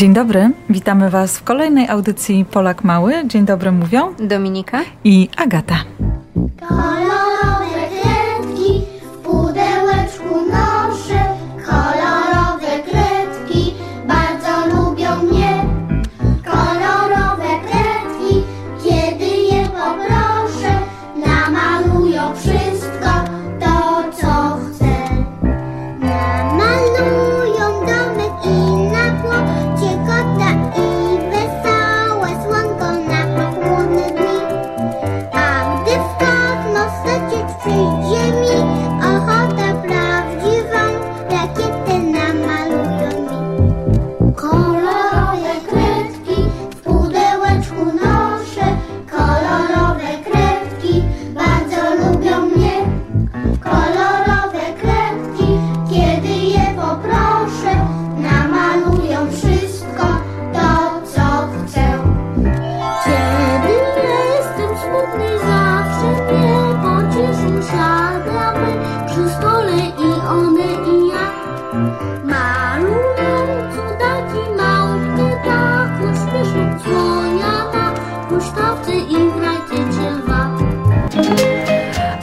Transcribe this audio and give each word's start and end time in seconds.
Dzień 0.00 0.14
dobry, 0.14 0.50
witamy 0.70 1.10
Was 1.10 1.38
w 1.38 1.44
kolejnej 1.44 1.88
audycji 1.88 2.44
Polak 2.44 2.84
Mały. 2.84 3.14
Dzień 3.26 3.44
dobry 3.44 3.72
mówią 3.72 4.14
Dominika 4.18 4.80
i 5.04 5.28
Agata. 5.36 5.74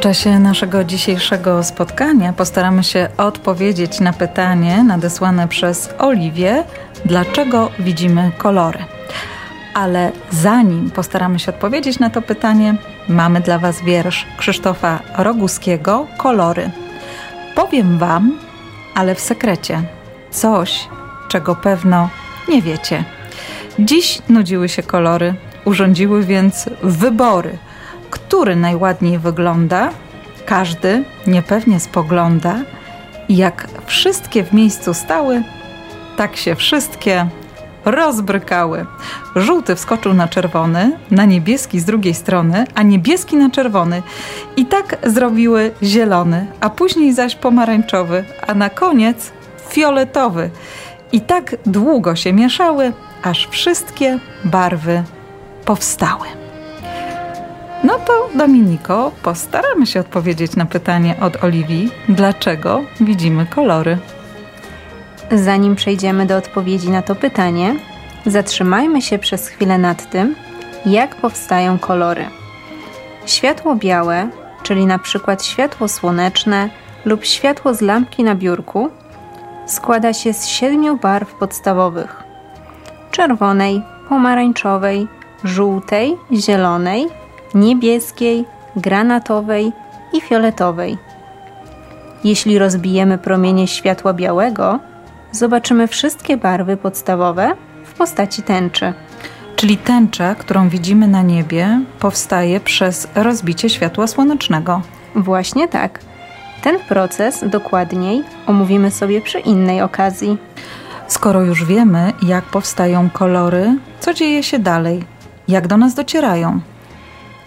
Czasie 0.00 0.38
naszego 0.38 0.84
dzisiejszego 0.84 1.64
spotkania 1.64 2.32
postaramy 2.32 2.84
się 2.84 3.08
odpowiedzieć 3.16 4.00
na 4.00 4.12
pytanie 4.12 4.84
nadesłane 4.84 5.48
przez 5.48 5.88
Oliwię, 5.98 6.64
dlaczego 7.04 7.70
widzimy 7.78 8.30
kolory. 8.38 8.78
Ale 9.74 10.12
zanim 10.30 10.90
postaramy 10.90 11.38
się 11.38 11.52
odpowiedzieć 11.52 11.98
na 11.98 12.10
to 12.10 12.22
pytanie, 12.22 12.74
mamy 13.08 13.40
dla 13.40 13.58
Was 13.58 13.82
wiersz 13.82 14.26
Krzysztofa 14.36 15.00
Roguskiego 15.18 16.06
Kolory. 16.18 16.70
Powiem 17.54 17.98
Wam, 17.98 18.38
ale 18.94 19.14
w 19.14 19.20
sekrecie, 19.20 19.82
coś, 20.30 20.88
czego 21.28 21.54
pewno 21.54 22.08
nie 22.48 22.62
wiecie. 22.62 23.04
Dziś 23.78 24.22
nudziły 24.28 24.68
się 24.68 24.82
kolory, 24.82 25.34
urządziły 25.64 26.24
więc 26.24 26.70
wybory– 26.82 27.58
który 28.30 28.56
najładniej 28.56 29.18
wygląda, 29.18 29.90
każdy 30.46 31.04
niepewnie 31.26 31.80
spogląda 31.80 32.58
i 33.28 33.36
jak 33.36 33.68
wszystkie 33.86 34.44
w 34.44 34.52
miejscu 34.52 34.94
stały, 34.94 35.42
tak 36.16 36.36
się 36.36 36.54
wszystkie 36.54 37.26
rozbrykały. 37.84 38.86
Żółty 39.36 39.76
wskoczył 39.76 40.14
na 40.14 40.28
czerwony, 40.28 40.98
na 41.10 41.24
niebieski 41.24 41.80
z 41.80 41.84
drugiej 41.84 42.14
strony, 42.14 42.64
a 42.74 42.82
niebieski 42.82 43.36
na 43.36 43.50
czerwony. 43.50 44.02
I 44.56 44.66
tak 44.66 44.96
zrobiły 45.02 45.70
zielony, 45.82 46.46
a 46.60 46.70
później 46.70 47.12
zaś 47.12 47.34
pomarańczowy, 47.36 48.24
a 48.46 48.54
na 48.54 48.70
koniec 48.70 49.32
fioletowy. 49.68 50.50
I 51.12 51.20
tak 51.20 51.56
długo 51.66 52.16
się 52.16 52.32
mieszały, 52.32 52.92
aż 53.22 53.48
wszystkie 53.50 54.18
barwy 54.44 55.02
powstały. 55.64 56.39
No 57.84 57.98
to 57.98 58.28
Dominiko, 58.34 59.12
postaramy 59.22 59.86
się 59.86 60.00
odpowiedzieć 60.00 60.56
na 60.56 60.66
pytanie 60.66 61.16
od 61.20 61.44
Oliwii, 61.44 61.90
dlaczego 62.08 62.82
widzimy 63.00 63.46
kolory. 63.46 63.98
Zanim 65.32 65.76
przejdziemy 65.76 66.26
do 66.26 66.36
odpowiedzi 66.36 66.90
na 66.90 67.02
to 67.02 67.14
pytanie, 67.14 67.74
zatrzymajmy 68.26 69.02
się 69.02 69.18
przez 69.18 69.48
chwilę 69.48 69.78
nad 69.78 70.10
tym, 70.10 70.34
jak 70.86 71.14
powstają 71.14 71.78
kolory. 71.78 72.24
Światło 73.26 73.76
białe, 73.76 74.28
czyli 74.62 74.86
na 74.86 74.98
przykład 74.98 75.44
światło 75.44 75.88
słoneczne 75.88 76.70
lub 77.04 77.24
światło 77.24 77.74
z 77.74 77.80
lampki 77.80 78.24
na 78.24 78.34
biurku, 78.34 78.90
składa 79.66 80.12
się 80.12 80.32
z 80.32 80.46
siedmiu 80.46 80.96
barw 80.96 81.34
podstawowych: 81.34 82.22
czerwonej, 83.10 83.82
pomarańczowej, 84.08 85.08
żółtej, 85.44 86.16
zielonej 86.32 87.19
niebieskiej, 87.54 88.44
granatowej 88.76 89.72
i 90.12 90.20
fioletowej. 90.20 90.98
Jeśli 92.24 92.58
rozbijemy 92.58 93.18
promienie 93.18 93.66
światła 93.66 94.12
białego, 94.12 94.78
zobaczymy 95.32 95.86
wszystkie 95.86 96.36
barwy 96.36 96.76
podstawowe 96.76 97.52
w 97.84 97.94
postaci 97.94 98.42
tęczy. 98.42 98.92
Czyli 99.56 99.76
tęcza, 99.76 100.34
którą 100.34 100.68
widzimy 100.68 101.08
na 101.08 101.22
niebie, 101.22 101.80
powstaje 101.98 102.60
przez 102.60 103.08
rozbicie 103.14 103.70
światła 103.70 104.06
słonecznego. 104.06 104.82
Właśnie 105.14 105.68
tak. 105.68 106.00
Ten 106.62 106.78
proces 106.88 107.44
dokładniej 107.46 108.22
omówimy 108.46 108.90
sobie 108.90 109.20
przy 109.20 109.40
innej 109.40 109.82
okazji. 109.82 110.38
Skoro 111.08 111.42
już 111.42 111.64
wiemy, 111.64 112.12
jak 112.22 112.44
powstają 112.44 113.10
kolory, 113.10 113.78
co 114.00 114.14
dzieje 114.14 114.42
się 114.42 114.58
dalej? 114.58 115.04
Jak 115.48 115.66
do 115.66 115.76
nas 115.76 115.94
docierają? 115.94 116.60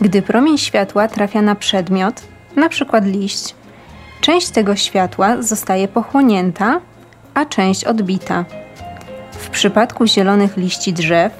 Gdy 0.00 0.22
promień 0.22 0.58
światła 0.58 1.08
trafia 1.08 1.42
na 1.42 1.54
przedmiot, 1.54 2.22
np. 2.56 3.00
liść, 3.00 3.54
część 4.20 4.50
tego 4.50 4.76
światła 4.76 5.42
zostaje 5.42 5.88
pochłonięta, 5.88 6.80
a 7.34 7.44
część 7.44 7.84
odbita. 7.84 8.44
W 9.32 9.50
przypadku 9.50 10.06
zielonych 10.06 10.56
liści 10.56 10.92
drzew 10.92 11.32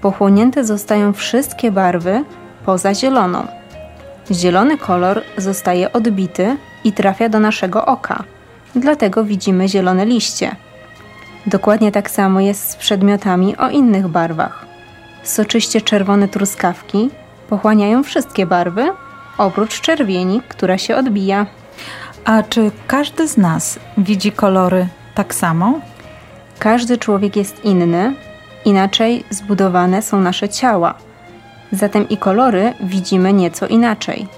pochłonięte 0.00 0.64
zostają 0.64 1.12
wszystkie 1.12 1.70
barwy 1.70 2.24
poza 2.64 2.94
zieloną. 2.94 3.46
Zielony 4.30 4.78
kolor 4.78 5.22
zostaje 5.36 5.92
odbity 5.92 6.56
i 6.84 6.92
trafia 6.92 7.28
do 7.28 7.40
naszego 7.40 7.86
oka, 7.86 8.24
dlatego 8.74 9.24
widzimy 9.24 9.68
zielone 9.68 10.06
liście. 10.06 10.56
Dokładnie 11.46 11.92
tak 11.92 12.10
samo 12.10 12.40
jest 12.40 12.70
z 12.70 12.76
przedmiotami 12.76 13.56
o 13.56 13.70
innych 13.70 14.08
barwach. 14.08 14.66
Soczyście 15.22 15.80
czerwone 15.80 16.28
truskawki 16.28 17.10
pochłaniają 17.48 18.02
wszystkie 18.02 18.46
barwy, 18.46 18.88
oprócz 19.38 19.80
czerwieni, 19.80 20.42
która 20.48 20.78
się 20.78 20.96
odbija. 20.96 21.46
A 22.24 22.42
czy 22.42 22.70
każdy 22.86 23.28
z 23.28 23.36
nas 23.36 23.78
widzi 23.98 24.32
kolory 24.32 24.86
tak 25.14 25.34
samo? 25.34 25.80
Każdy 26.58 26.98
człowiek 26.98 27.36
jest 27.36 27.64
inny, 27.64 28.14
inaczej 28.64 29.24
zbudowane 29.30 30.02
są 30.02 30.20
nasze 30.20 30.48
ciała. 30.48 30.94
Zatem 31.72 32.08
i 32.08 32.16
kolory 32.16 32.72
widzimy 32.80 33.32
nieco 33.32 33.66
inaczej. 33.66 34.28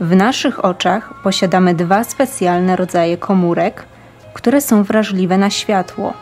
W 0.00 0.16
naszych 0.16 0.64
oczach 0.64 1.14
posiadamy 1.22 1.74
dwa 1.74 2.04
specjalne 2.04 2.76
rodzaje 2.76 3.16
komórek, 3.16 3.84
które 4.34 4.60
są 4.60 4.82
wrażliwe 4.82 5.38
na 5.38 5.50
światło. 5.50 6.12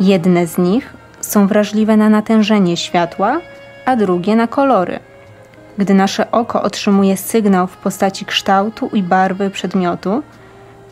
Jedne 0.00 0.46
z 0.46 0.58
nich 0.58 0.94
są 1.20 1.46
wrażliwe 1.46 1.96
na 1.96 2.08
natężenie 2.08 2.76
światła, 2.76 3.40
a 3.86 3.96
drugie 3.96 4.36
na 4.36 4.46
kolory. 4.46 4.98
Gdy 5.78 5.94
nasze 5.94 6.30
oko 6.30 6.62
otrzymuje 6.62 7.16
sygnał 7.16 7.66
w 7.66 7.76
postaci 7.76 8.24
kształtu 8.24 8.90
i 8.92 9.02
barwy 9.02 9.50
przedmiotu, 9.50 10.22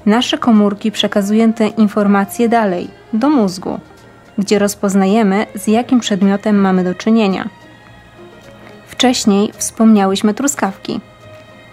nasze 0.06 0.38
komórki 0.38 0.92
przekazują 0.92 1.52
te 1.52 1.66
informacje 1.66 2.48
dalej, 2.48 2.88
do 3.12 3.30
mózgu, 3.30 3.80
gdzie 4.38 4.58
rozpoznajemy, 4.58 5.46
z 5.54 5.66
jakim 5.66 6.00
przedmiotem 6.00 6.56
mamy 6.56 6.84
do 6.84 6.94
czynienia. 6.94 7.48
Wcześniej 8.86 9.52
wspomniałyśmy 9.56 10.34
truskawki. 10.34 11.00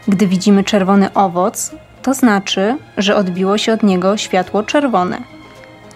Gdy 0.07 0.27
widzimy 0.27 0.63
czerwony 0.63 1.13
owoc, 1.13 1.71
to 2.01 2.13
znaczy, 2.13 2.77
że 2.97 3.15
odbiło 3.15 3.57
się 3.57 3.73
od 3.73 3.83
niego 3.83 4.17
światło 4.17 4.63
czerwone. 4.63 5.17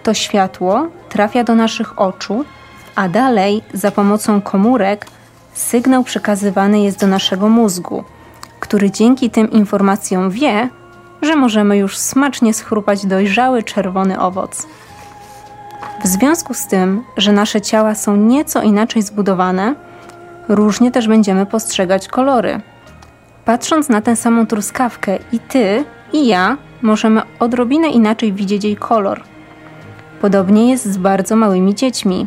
To 0.02 0.14
światło 0.14 0.88
trafia 1.08 1.44
do 1.44 1.54
naszych 1.54 2.00
oczu, 2.00 2.44
a 2.94 3.08
dalej 3.08 3.62
za 3.72 3.90
pomocą 3.90 4.40
komórek 4.40 5.06
sygnał 5.54 6.04
przekazywany 6.04 6.80
jest 6.80 7.00
do 7.00 7.06
naszego 7.06 7.48
mózgu, 7.48 8.04
który 8.60 8.90
dzięki 8.90 9.30
tym 9.30 9.50
informacjom 9.50 10.30
wie, 10.30 10.68
że 11.22 11.36
możemy 11.36 11.76
już 11.76 11.98
smacznie 11.98 12.54
schrupać 12.54 13.06
dojrzały 13.06 13.62
czerwony 13.62 14.20
owoc. 14.20 14.66
W 16.04 16.06
związku 16.06 16.54
z 16.54 16.66
tym, 16.66 17.02
że 17.16 17.32
nasze 17.32 17.60
ciała 17.60 17.94
są 17.94 18.16
nieco 18.16 18.62
inaczej 18.62 19.02
zbudowane, 19.02 19.74
różnie 20.48 20.90
też 20.90 21.08
będziemy 21.08 21.46
postrzegać 21.46 22.08
kolory. 22.08 22.60
Patrząc 23.44 23.88
na 23.88 24.00
tę 24.00 24.16
samą 24.16 24.46
truskawkę, 24.46 25.18
i 25.32 25.38
ty, 25.38 25.84
i 26.12 26.26
ja 26.26 26.56
możemy 26.82 27.22
odrobinę 27.40 27.88
inaczej 27.88 28.32
widzieć 28.32 28.64
jej 28.64 28.76
kolor. 28.76 29.22
Podobnie 30.20 30.70
jest 30.70 30.84
z 30.84 30.96
bardzo 30.96 31.36
małymi 31.36 31.74
dziećmi. 31.74 32.26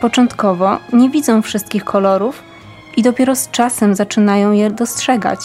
Początkowo 0.00 0.78
nie 0.92 1.10
widzą 1.10 1.42
wszystkich 1.42 1.84
kolorów 1.84 2.49
i 2.96 3.02
dopiero 3.02 3.36
z 3.36 3.50
czasem 3.50 3.94
zaczynają 3.94 4.52
je 4.52 4.70
dostrzegać. 4.70 5.40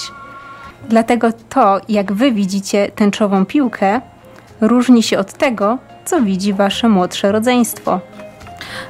Dlatego 0.89 1.27
to, 1.49 1.79
jak 1.89 2.13
wy 2.13 2.31
widzicie 2.31 2.91
tęczową 2.95 3.45
piłkę, 3.45 4.01
różni 4.61 5.03
się 5.03 5.19
od 5.19 5.33
tego, 5.33 5.77
co 6.05 6.21
widzi 6.21 6.53
wasze 6.53 6.89
młodsze 6.89 7.31
rodzeństwo. 7.31 7.99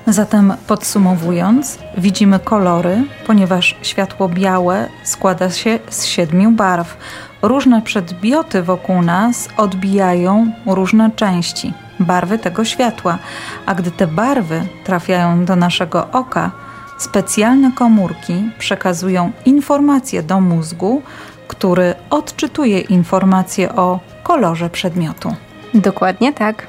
Zatem 0.07 0.53
podsumowując, 0.67 1.79
widzimy 1.97 2.39
kolory, 2.39 3.03
ponieważ 3.27 3.77
światło 3.81 4.29
białe 4.29 4.87
składa 5.03 5.49
się 5.49 5.79
z 5.89 6.05
siedmiu 6.05 6.51
barw. 6.51 6.97
Różne 7.41 7.81
przedmioty 7.81 8.63
wokół 8.63 9.01
nas 9.01 9.49
odbijają 9.57 10.51
różne 10.65 11.11
części, 11.15 11.73
barwy 11.99 12.39
tego 12.39 12.65
światła, 12.65 13.17
a 13.65 13.75
gdy 13.75 13.91
te 13.91 14.07
barwy 14.07 14.61
trafiają 14.83 15.45
do 15.45 15.55
naszego 15.55 16.07
oka, 16.11 16.51
specjalne 16.97 17.71
komórki 17.71 18.49
przekazują 18.59 19.31
informacje 19.45 20.23
do 20.23 20.41
mózgu, 20.41 21.01
który 21.47 21.93
odczytuje 22.09 22.79
informacje 22.79 23.75
o 23.75 23.99
kolorze 24.23 24.69
przedmiotu. 24.69 25.35
Dokładnie 25.73 26.33
tak. 26.33 26.67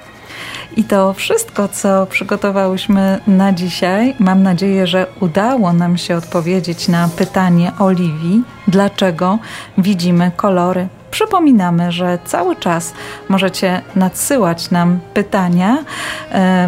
I 0.76 0.84
to 0.84 1.12
wszystko, 1.12 1.68
co 1.68 2.06
przygotowałyśmy 2.06 3.20
na 3.26 3.52
dzisiaj. 3.52 4.14
Mam 4.18 4.42
nadzieję, 4.42 4.86
że 4.86 5.06
udało 5.20 5.72
nam 5.72 5.98
się 5.98 6.16
odpowiedzieć 6.16 6.88
na 6.88 7.08
pytanie 7.08 7.72
Oliwii, 7.78 8.42
dlaczego 8.68 9.38
widzimy 9.78 10.30
kolory. 10.36 10.88
Przypominamy, 11.16 11.92
że 11.92 12.18
cały 12.24 12.56
czas 12.56 12.92
możecie 13.28 13.82
nadsyłać 13.94 14.70
nam 14.70 15.00
pytania 15.14 15.84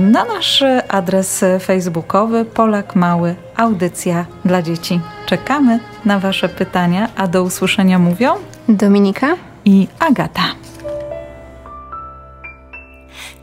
na 0.00 0.24
nasz 0.24 0.64
adres 0.88 1.44
facebookowy 1.60 2.44
Polak 2.44 2.96
Mały 2.96 3.34
Audycja 3.56 4.24
dla 4.44 4.62
Dzieci. 4.62 5.00
Czekamy 5.26 5.80
na 6.04 6.18
Wasze 6.18 6.48
pytania, 6.48 7.08
a 7.16 7.26
do 7.26 7.42
usłyszenia 7.42 7.98
mówią 7.98 8.34
Dominika 8.68 9.26
i 9.64 9.88
Agata. 9.98 10.42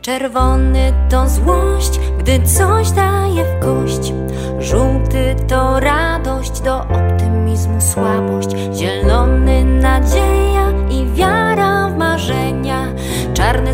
Czerwony 0.02 0.92
to 1.10 1.28
złość, 1.28 2.00
gdy 2.18 2.42
coś 2.42 2.90
daje 2.90 3.44
w 3.44 3.64
kość. 3.64 4.12
Żółty 4.58 5.36
to 5.48 5.80
radość, 5.80 6.60
do 6.60 6.80
optymizmu 6.80 7.80
słabość. 7.80 8.48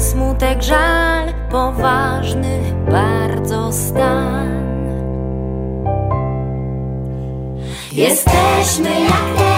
Smutek, 0.03 0.63
żal, 0.63 1.29
poważny 1.51 2.61
bardzo 2.91 3.73
stan. 3.73 4.63
Jesteśmy 7.93 8.91
jak 9.01 9.52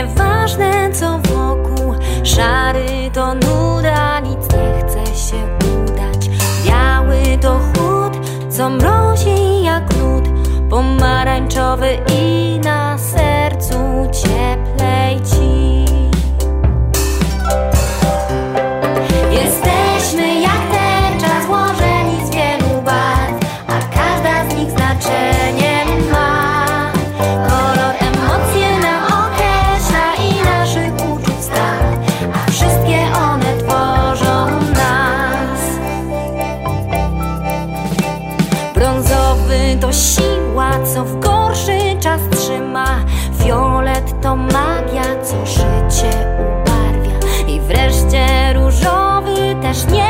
nieważne 0.00 0.90
co 0.92 1.18
wokół. 1.18 1.94
Szary 2.24 3.10
to 3.12 3.34
nuda, 3.34 4.20
nic 4.20 4.52
nie 4.52 4.82
chce 4.82 5.06
się 5.06 5.48
udać. 5.82 6.28
Biały 6.66 7.38
to 7.40 7.58
chłód, 7.58 8.26
co 8.50 8.70
mrozi 8.70 9.62
jak 9.62 9.96
lód. 9.96 10.24
Pomarańczowy 10.70 11.98
i 12.22 12.49
co 45.22 45.46
życie 45.46 46.10
ubarwia. 46.38 47.18
I 47.48 47.60
wreszcie 47.60 48.52
różowy 48.54 49.56
też 49.62 49.86
nie 49.86 50.09